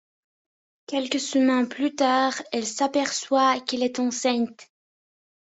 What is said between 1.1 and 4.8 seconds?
semaines plus tard, elle s'aperçoit qu'elle est enceinte.